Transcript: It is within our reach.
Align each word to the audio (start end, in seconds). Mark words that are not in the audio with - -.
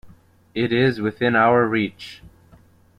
It 0.55 0.73
is 0.73 0.99
within 0.99 1.35
our 1.35 1.67
reach. 1.67 2.23